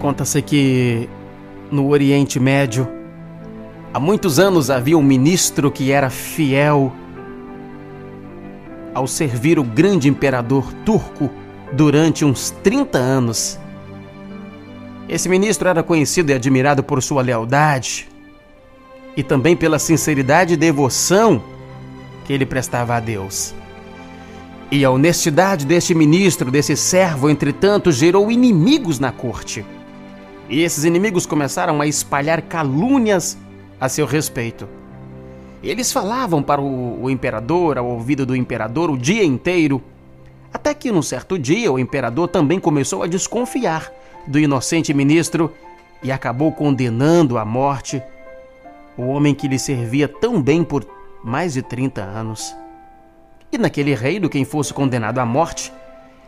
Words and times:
Conta-se 0.00 0.42
que 0.42 1.08
no 1.70 1.88
Oriente 1.88 2.38
Médio, 2.38 2.88
há 3.92 3.98
muitos 3.98 4.38
anos 4.38 4.70
havia 4.70 4.96
um 4.96 5.02
ministro 5.02 5.70
que 5.70 5.90
era 5.90 6.10
fiel 6.10 6.92
ao 8.94 9.06
servir 9.06 9.58
o 9.58 9.64
grande 9.64 10.08
imperador 10.08 10.72
turco 10.84 11.30
durante 11.72 12.24
uns 12.24 12.50
30 12.62 12.98
anos. 12.98 13.58
Esse 15.08 15.28
ministro 15.28 15.68
era 15.68 15.82
conhecido 15.82 16.30
e 16.30 16.34
admirado 16.34 16.82
por 16.82 17.02
sua 17.02 17.22
lealdade 17.22 18.08
e 19.16 19.22
também 19.22 19.56
pela 19.56 19.78
sinceridade 19.78 20.54
e 20.54 20.56
devoção 20.56 21.42
que 22.24 22.32
ele 22.32 22.44
prestava 22.44 22.96
a 22.96 23.00
Deus. 23.00 23.54
E 24.70 24.84
a 24.84 24.90
honestidade 24.90 25.64
deste 25.64 25.94
ministro, 25.94 26.50
desse 26.50 26.76
servo, 26.76 27.30
entretanto, 27.30 27.92
gerou 27.92 28.32
inimigos 28.32 28.98
na 28.98 29.12
corte. 29.12 29.64
E 30.48 30.62
esses 30.62 30.84
inimigos 30.84 31.26
começaram 31.26 31.80
a 31.80 31.86
espalhar 31.86 32.42
calúnias 32.42 33.36
a 33.80 33.88
seu 33.88 34.06
respeito. 34.06 34.68
Eles 35.62 35.92
falavam 35.92 36.42
para 36.42 36.60
o, 36.60 37.02
o 37.02 37.10
imperador, 37.10 37.78
ao 37.78 37.86
ouvido 37.86 38.24
do 38.24 38.36
imperador, 38.36 38.90
o 38.90 38.96
dia 38.96 39.24
inteiro, 39.24 39.82
até 40.52 40.72
que 40.72 40.92
num 40.92 41.02
certo 41.02 41.38
dia 41.38 41.72
o 41.72 41.78
imperador 41.78 42.28
também 42.28 42.60
começou 42.60 43.02
a 43.02 43.06
desconfiar 43.06 43.90
do 44.26 44.38
inocente 44.38 44.94
ministro 44.94 45.52
e 46.02 46.12
acabou 46.12 46.52
condenando 46.52 47.38
à 47.38 47.44
morte 47.44 48.02
o 48.96 49.06
homem 49.06 49.34
que 49.34 49.48
lhe 49.48 49.58
servia 49.58 50.08
tão 50.08 50.40
bem 50.40 50.62
por 50.62 50.86
mais 51.22 51.54
de 51.54 51.62
30 51.62 52.02
anos. 52.02 52.54
E 53.50 53.58
naquele 53.58 53.94
reino, 53.94 54.28
quem 54.28 54.44
fosse 54.44 54.72
condenado 54.72 55.18
à 55.18 55.26
morte 55.26 55.72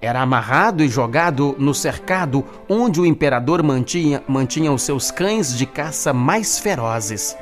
era 0.00 0.20
amarrado 0.22 0.82
e 0.82 0.88
jogado 0.88 1.54
no 1.58 1.74
cercado 1.74 2.44
onde 2.68 3.00
o 3.00 3.06
imperador 3.06 3.62
mantinha, 3.62 4.22
mantinha 4.26 4.72
os 4.72 4.82
seus 4.82 5.10
cães 5.10 5.56
de 5.56 5.66
caça 5.66 6.12
mais 6.12 6.58
ferozes. 6.58 7.36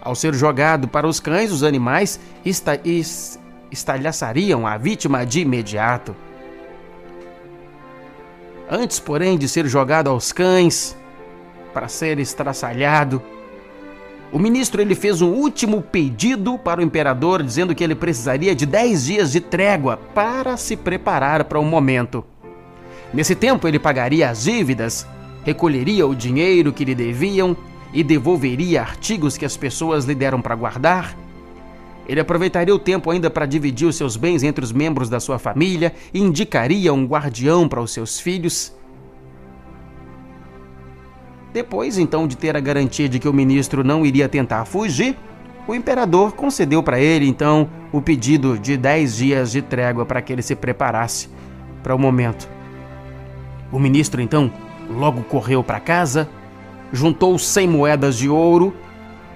Ao 0.00 0.14
ser 0.14 0.32
jogado 0.34 0.88
para 0.88 1.06
os 1.06 1.20
cães, 1.20 1.52
os 1.52 1.62
animais 1.62 2.18
esta, 2.44 2.80
est, 2.84 3.38
estalhaçariam 3.70 4.66
a 4.66 4.78
vítima 4.78 5.26
de 5.26 5.40
imediato. 5.40 6.16
Antes, 8.70 8.98
porém, 8.98 9.36
de 9.36 9.46
ser 9.46 9.66
jogado 9.66 10.08
aos 10.08 10.32
cães 10.32 10.96
para 11.74 11.86
ser 11.86 12.18
estraçalhado, 12.18 13.22
o 14.32 14.38
ministro 14.38 14.80
ele 14.80 14.94
fez 14.94 15.20
um 15.20 15.30
último 15.30 15.82
pedido 15.82 16.56
para 16.56 16.80
o 16.80 16.84
imperador, 16.84 17.42
dizendo 17.42 17.74
que 17.74 17.82
ele 17.82 17.94
precisaria 17.94 18.54
de 18.54 18.64
10 18.64 19.04
dias 19.04 19.32
de 19.32 19.40
trégua 19.40 19.96
para 20.14 20.56
se 20.56 20.76
preparar 20.76 21.44
para 21.44 21.58
o 21.58 21.64
momento. 21.64 22.24
Nesse 23.12 23.34
tempo, 23.34 23.66
ele 23.66 23.78
pagaria 23.78 24.30
as 24.30 24.44
dívidas, 24.44 25.04
recolheria 25.42 26.06
o 26.06 26.14
dinheiro 26.14 26.72
que 26.72 26.84
lhe 26.84 26.94
deviam 26.94 27.56
e 27.92 28.04
devolveria 28.04 28.82
artigos 28.82 29.36
que 29.36 29.44
as 29.44 29.56
pessoas 29.56 30.04
lhe 30.04 30.14
deram 30.14 30.40
para 30.40 30.54
guardar. 30.54 31.16
Ele 32.08 32.20
aproveitaria 32.20 32.74
o 32.74 32.78
tempo 32.78 33.10
ainda 33.10 33.28
para 33.28 33.46
dividir 33.46 33.88
os 33.88 33.96
seus 33.96 34.16
bens 34.16 34.44
entre 34.44 34.64
os 34.64 34.72
membros 34.72 35.08
da 35.08 35.18
sua 35.18 35.38
família 35.40 35.92
e 36.14 36.20
indicaria 36.20 36.92
um 36.92 37.04
guardião 37.04 37.68
para 37.68 37.80
os 37.80 37.92
seus 37.92 38.20
filhos. 38.20 38.72
Depois, 41.52 41.98
então, 41.98 42.26
de 42.26 42.36
ter 42.36 42.56
a 42.56 42.60
garantia 42.60 43.08
de 43.08 43.18
que 43.18 43.28
o 43.28 43.32
ministro 43.32 43.82
não 43.82 44.06
iria 44.06 44.28
tentar 44.28 44.64
fugir, 44.64 45.16
o 45.66 45.74
imperador 45.74 46.32
concedeu 46.32 46.82
para 46.82 47.00
ele, 47.00 47.26
então, 47.26 47.68
o 47.92 48.00
pedido 48.00 48.58
de 48.58 48.76
10 48.76 49.16
dias 49.16 49.52
de 49.52 49.60
trégua 49.60 50.06
para 50.06 50.22
que 50.22 50.32
ele 50.32 50.42
se 50.42 50.54
preparasse 50.54 51.28
para 51.82 51.94
o 51.94 51.98
momento. 51.98 52.48
O 53.72 53.78
ministro, 53.78 54.20
então, 54.20 54.50
logo 54.88 55.22
correu 55.22 55.62
para 55.62 55.80
casa, 55.80 56.28
juntou 56.92 57.38
100 57.38 57.68
moedas 57.68 58.16
de 58.16 58.28
ouro 58.28 58.74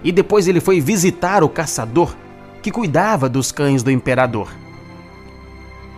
e 0.03 0.11
depois 0.11 0.49
ele 0.49 0.61
foi 0.61 0.81
visitar 0.81 1.43
o 1.43 1.49
caçador 1.49 2.15
que 2.63 2.71
cuidava 2.71 3.29
dos 3.29 3.53
cães 3.53 3.83
do 3.83 3.91
imperador. 3.91 4.49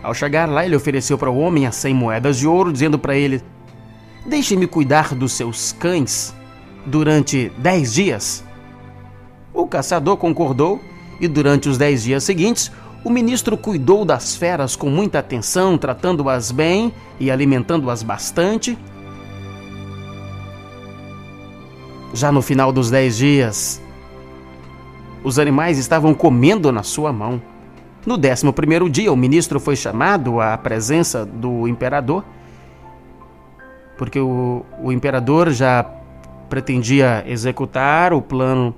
Ao 0.03 0.15
chegar 0.15 0.49
lá, 0.49 0.65
ele 0.65 0.77
ofereceu 0.77 1.17
para 1.17 1.31
o 1.31 1.39
homem 1.39 1.67
as 1.67 1.77
100 1.77 1.95
moedas 1.95 2.39
de 2.39 2.47
ouro, 2.47 2.73
dizendo 2.73 2.99
para 2.99 3.17
ele: 3.17 3.43
Deixe-me 4.27 4.67
cuidar 4.67 5.15
dos 5.15 5.33
seus 5.33 5.71
cães 5.73 6.35
durante 6.85 7.53
dez 7.59 7.95
dias. 7.95 8.45
O 9.55 9.67
caçador 9.69 10.17
concordou 10.17 10.81
e, 11.21 11.29
durante 11.29 11.69
os 11.69 11.79
dez 11.79 12.03
dias 12.03 12.25
seguintes, 12.25 12.73
o 13.05 13.11
ministro 13.11 13.57
cuidou 13.57 14.05
das 14.05 14.35
feras 14.35 14.75
com 14.75 14.91
muita 14.91 15.21
atenção, 15.21 15.79
tratando-as 15.79 16.51
bem 16.51 16.93
e 17.21 17.31
alimentando-as 17.31 18.03
bastante. 18.03 18.77
Já 22.13 22.33
no 22.33 22.43
final 22.43 22.73
dos 22.73 22.91
dez 22.91 23.17
dias, 23.17 23.81
os 25.23 25.39
animais 25.39 25.79
estavam 25.79 26.13
comendo 26.13 26.73
na 26.73 26.83
sua 26.83 27.13
mão. 27.13 27.41
No 28.05 28.17
décimo 28.17 28.53
primeiro 28.53 28.91
dia, 28.91 29.13
o 29.13 29.17
ministro 29.17 29.61
foi 29.61 29.77
chamado 29.77 30.41
à 30.41 30.59
presença 30.59 31.25
do 31.25 31.69
imperador 31.69 32.25
porque 33.97 34.19
o, 34.19 34.65
o 34.83 34.93
imperador 34.93 35.51
já 35.51 35.84
pretendia 36.49 37.25
executar 37.27 38.12
o 38.12 38.23
plano 38.23 38.75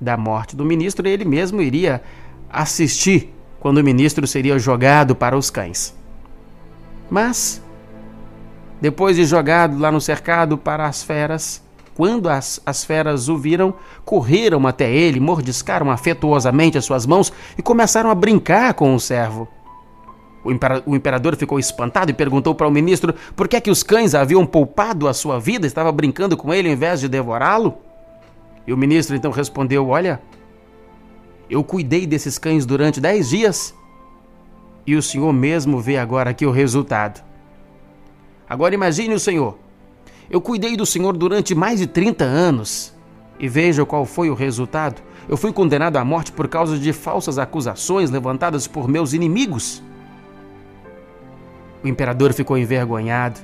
da 0.00 0.16
morte 0.16 0.56
do 0.56 0.64
ministro 0.64 1.06
e 1.06 1.10
ele 1.10 1.24
mesmo 1.24 1.60
iria 1.60 2.02
assistir 2.50 3.32
quando 3.58 3.78
o 3.78 3.84
ministro 3.84 4.26
seria 4.26 4.58
jogado 4.58 5.14
para 5.14 5.36
os 5.36 5.50
cães. 5.50 5.94
Mas, 7.10 7.62
depois 8.80 9.16
de 9.16 9.24
jogado 9.24 9.78
lá 9.78 9.90
no 9.90 10.00
cercado 10.00 10.56
para 10.56 10.86
as 10.86 11.02
feras, 11.02 11.62
quando 11.94 12.28
as, 12.28 12.60
as 12.64 12.84
feras 12.84 13.28
o 13.28 13.36
viram, 13.36 13.74
correram 14.04 14.66
até 14.66 14.90
ele, 14.90 15.20
mordiscaram 15.20 15.90
afetuosamente 15.90 16.78
as 16.78 16.84
suas 16.84 17.04
mãos 17.04 17.32
e 17.58 17.62
começaram 17.62 18.10
a 18.10 18.14
brincar 18.14 18.72
com 18.74 18.94
o 18.94 19.00
servo. 19.00 19.46
O 20.42 20.96
imperador 20.96 21.36
ficou 21.36 21.58
espantado 21.58 22.10
e 22.10 22.14
perguntou 22.14 22.54
para 22.54 22.66
o 22.66 22.70
ministro 22.70 23.14
por 23.36 23.46
que 23.46 23.56
é 23.56 23.60
que 23.60 23.70
os 23.70 23.82
cães 23.82 24.14
haviam 24.14 24.46
poupado 24.46 25.06
a 25.06 25.12
sua 25.12 25.38
vida, 25.38 25.66
estava 25.66 25.92
brincando 25.92 26.36
com 26.36 26.52
ele 26.52 26.68
em 26.68 26.76
vez 26.76 27.00
de 27.00 27.08
devorá-lo. 27.08 27.76
E 28.66 28.72
o 28.72 28.76
ministro 28.76 29.14
então 29.14 29.30
respondeu: 29.30 29.88
Olha, 29.88 30.20
eu 31.48 31.62
cuidei 31.62 32.06
desses 32.06 32.38
cães 32.38 32.64
durante 32.64 33.00
dez 33.00 33.28
dias 33.28 33.74
e 34.86 34.96
o 34.96 35.02
senhor 35.02 35.32
mesmo 35.32 35.78
vê 35.78 35.98
agora 35.98 36.30
aqui 36.30 36.46
o 36.46 36.50
resultado. 36.50 37.22
Agora 38.48 38.74
imagine 38.74 39.14
o 39.14 39.20
senhor. 39.20 39.58
Eu 40.30 40.40
cuidei 40.40 40.76
do 40.76 40.86
senhor 40.86 41.16
durante 41.16 41.54
mais 41.54 41.80
de 41.80 41.86
30 41.86 42.24
anos 42.24 42.94
e 43.38 43.48
veja 43.48 43.84
qual 43.84 44.04
foi 44.04 44.30
o 44.30 44.34
resultado. 44.34 45.02
Eu 45.28 45.36
fui 45.36 45.52
condenado 45.52 45.96
à 45.96 46.04
morte 46.04 46.32
por 46.32 46.48
causa 46.48 46.78
de 46.78 46.92
falsas 46.92 47.38
acusações 47.38 48.10
levantadas 48.10 48.66
por 48.66 48.88
meus 48.88 49.12
inimigos. 49.12 49.82
O 51.82 51.88
imperador 51.88 52.32
ficou 52.32 52.58
envergonhado. 52.58 53.40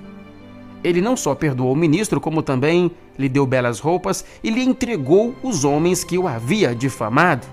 Ele 0.85 1.01
não 1.01 1.17
só 1.17 1.35
perdoou 1.35 1.73
o 1.73 1.77
ministro, 1.77 2.21
como 2.21 2.43
também 2.43 2.91
lhe 3.19 3.29
deu 3.29 3.47
belas 3.47 3.81
roupas 3.81 4.25
e 4.43 4.51
lhe 4.51 4.63
entregou 4.63 5.35
os 5.43 5.65
homens 5.65 6.05
que 6.05 6.19
o 6.19 6.29
havia 6.29 6.75
difamado. 6.75 7.47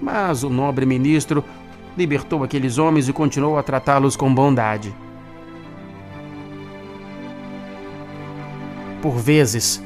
Mas 0.00 0.42
o 0.42 0.50
nobre 0.50 0.84
ministro 0.84 1.42
libertou 1.96 2.44
aqueles 2.44 2.78
homens 2.78 3.08
e 3.08 3.12
continuou 3.12 3.58
a 3.58 3.62
tratá-los 3.62 4.16
com 4.16 4.32
bondade. 4.32 4.94
Por 9.00 9.16
vezes, 9.16 9.82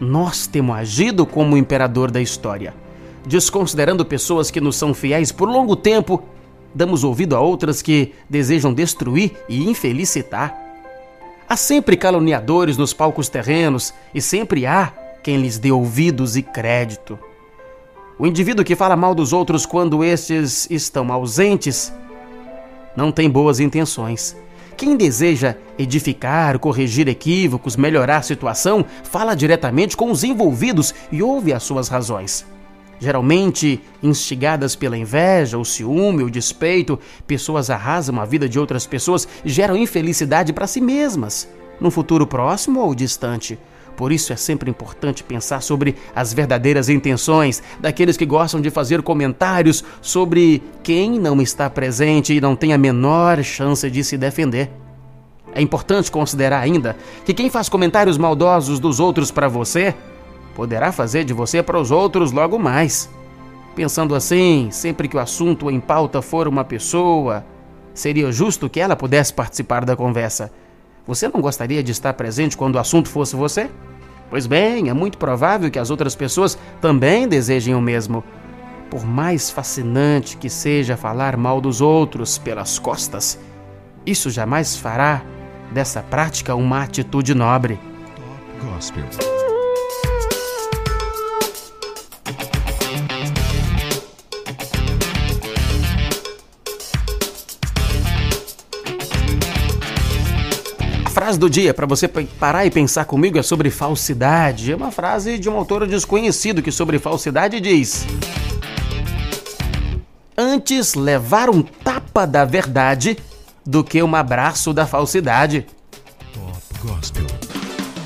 nós 0.00 0.46
temos 0.46 0.76
agido 0.76 1.24
como 1.24 1.54
o 1.54 1.58
imperador 1.58 2.10
da 2.10 2.20
história, 2.20 2.74
desconsiderando 3.26 4.04
pessoas 4.04 4.50
que 4.50 4.60
nos 4.60 4.76
são 4.76 4.92
fiéis 4.92 5.32
por 5.32 5.48
longo 5.48 5.76
tempo 5.76 6.22
damos 6.74 7.04
ouvido 7.04 7.36
a 7.36 7.40
outras 7.40 7.82
que 7.82 8.12
desejam 8.28 8.72
destruir 8.72 9.32
e 9.48 9.68
infelicitar. 9.68 10.56
Há 11.48 11.56
sempre 11.56 11.96
caluniadores 11.96 12.76
nos 12.76 12.92
palcos 12.92 13.28
terrenos 13.28 13.92
e 14.14 14.22
sempre 14.22 14.66
há 14.66 14.92
quem 15.22 15.36
lhes 15.36 15.58
dê 15.58 15.72
ouvidos 15.72 16.36
e 16.36 16.42
crédito. 16.42 17.18
O 18.18 18.26
indivíduo 18.26 18.64
que 18.64 18.76
fala 18.76 18.96
mal 18.96 19.14
dos 19.14 19.32
outros 19.32 19.66
quando 19.66 20.04
estes 20.04 20.70
estão 20.70 21.12
ausentes 21.12 21.92
não 22.96 23.10
tem 23.10 23.30
boas 23.30 23.60
intenções. 23.60 24.36
Quem 24.76 24.96
deseja 24.96 25.56
edificar, 25.78 26.58
corrigir 26.58 27.08
equívocos, 27.08 27.76
melhorar 27.76 28.18
a 28.18 28.22
situação, 28.22 28.84
fala 29.02 29.34
diretamente 29.34 29.96
com 29.96 30.10
os 30.10 30.24
envolvidos 30.24 30.94
e 31.10 31.22
ouve 31.22 31.52
as 31.52 31.62
suas 31.62 31.88
razões. 31.88 32.46
Geralmente 33.00 33.80
instigadas 34.02 34.76
pela 34.76 34.96
inveja, 34.96 35.56
o 35.56 35.64
ciúme, 35.64 36.22
o 36.22 36.30
despeito, 36.30 36.98
pessoas 37.26 37.70
arrasam 37.70 38.20
a 38.20 38.26
vida 38.26 38.46
de 38.46 38.58
outras 38.58 38.86
pessoas 38.86 39.26
geram 39.42 39.74
infelicidade 39.74 40.52
para 40.52 40.66
si 40.66 40.82
mesmas, 40.82 41.48
no 41.80 41.90
futuro 41.90 42.26
próximo 42.26 42.80
ou 42.80 42.94
distante. 42.94 43.58
Por 43.96 44.12
isso 44.12 44.34
é 44.34 44.36
sempre 44.36 44.70
importante 44.70 45.24
pensar 45.24 45.62
sobre 45.62 45.96
as 46.14 46.34
verdadeiras 46.34 46.90
intenções 46.90 47.62
daqueles 47.80 48.18
que 48.18 48.26
gostam 48.26 48.60
de 48.60 48.70
fazer 48.70 49.00
comentários 49.00 49.82
sobre 50.02 50.62
quem 50.82 51.18
não 51.18 51.40
está 51.40 51.70
presente 51.70 52.34
e 52.34 52.40
não 52.40 52.54
tem 52.54 52.74
a 52.74 52.78
menor 52.78 53.42
chance 53.42 53.90
de 53.90 54.04
se 54.04 54.18
defender. 54.18 54.70
É 55.54 55.60
importante 55.60 56.10
considerar 56.10 56.60
ainda 56.60 56.96
que 57.24 57.34
quem 57.34 57.50
faz 57.50 57.68
comentários 57.68 58.18
maldosos 58.18 58.78
dos 58.78 59.00
outros 59.00 59.30
para 59.30 59.48
você 59.48 59.94
poderá 60.60 60.92
fazer 60.92 61.24
de 61.24 61.32
você 61.32 61.62
para 61.62 61.80
os 61.80 61.90
outros 61.90 62.32
logo 62.32 62.58
mais. 62.58 63.08
Pensando 63.74 64.14
assim, 64.14 64.68
sempre 64.70 65.08
que 65.08 65.16
o 65.16 65.18
assunto 65.18 65.70
em 65.70 65.80
pauta 65.80 66.20
for 66.20 66.46
uma 66.46 66.62
pessoa, 66.62 67.46
seria 67.94 68.30
justo 68.30 68.68
que 68.68 68.78
ela 68.78 68.94
pudesse 68.94 69.32
participar 69.32 69.86
da 69.86 69.96
conversa. 69.96 70.52
Você 71.06 71.28
não 71.28 71.40
gostaria 71.40 71.82
de 71.82 71.92
estar 71.92 72.12
presente 72.12 72.58
quando 72.58 72.74
o 72.74 72.78
assunto 72.78 73.08
fosse 73.08 73.34
você? 73.34 73.70
Pois 74.28 74.46
bem, 74.46 74.90
é 74.90 74.92
muito 74.92 75.16
provável 75.16 75.70
que 75.70 75.78
as 75.78 75.88
outras 75.88 76.14
pessoas 76.14 76.58
também 76.78 77.26
desejem 77.26 77.74
o 77.74 77.80
mesmo. 77.80 78.22
Por 78.90 79.02
mais 79.02 79.48
fascinante 79.48 80.36
que 80.36 80.50
seja 80.50 80.94
falar 80.94 81.38
mal 81.38 81.58
dos 81.58 81.80
outros 81.80 82.36
pelas 82.36 82.78
costas, 82.78 83.40
isso 84.04 84.28
jamais 84.28 84.76
fará 84.76 85.22
dessa 85.72 86.02
prática 86.02 86.54
uma 86.54 86.82
atitude 86.82 87.34
nobre. 87.34 87.80
Gospel. 88.62 89.39
Frase 101.10 101.38
do 101.38 101.50
dia 101.50 101.74
para 101.74 101.86
você 101.86 102.08
parar 102.08 102.64
e 102.64 102.70
pensar 102.70 103.04
comigo 103.04 103.38
é 103.38 103.42
sobre 103.42 103.70
falsidade. 103.70 104.72
É 104.72 104.76
uma 104.76 104.90
frase 104.90 105.38
de 105.38 105.50
um 105.50 105.56
autor 105.56 105.86
desconhecido 105.86 106.62
que 106.62 106.70
sobre 106.70 106.98
falsidade 106.98 107.60
diz: 107.60 108.06
Antes 110.38 110.94
levar 110.94 111.50
um 111.50 111.62
tapa 111.62 112.26
da 112.26 112.44
verdade 112.44 113.18
do 113.66 113.84
que 113.84 114.02
um 114.02 114.14
abraço 114.16 114.72
da 114.72 114.86
falsidade. 114.86 115.66
Top 116.32 116.60
Gospel. 116.82 117.29